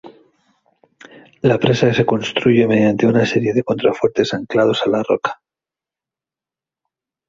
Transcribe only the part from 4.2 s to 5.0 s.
anclados a